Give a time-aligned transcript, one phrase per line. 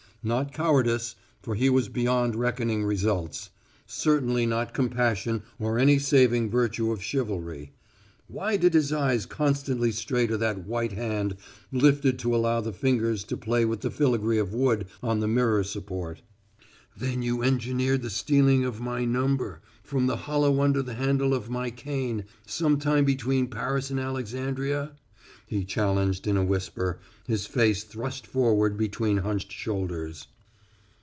[0.23, 3.49] Not cowardice, for he was beyond reckoning results.
[3.87, 7.71] Certainly not compassion or any saving virtue of chivalry.
[8.27, 11.37] Why did his eyes constantly stray to that white hand
[11.71, 15.63] lifted to allow the fingers to play with the filigree of wood on the mirror
[15.63, 16.21] support?
[16.95, 21.49] "Then you engineered the stealing of my number from the hollow under the handle of
[21.49, 24.91] my cane some time between Paris and Alexandria?"
[25.47, 26.97] he challenged in a whisper,
[27.27, 30.27] his face thrust forward between hunched shoulders.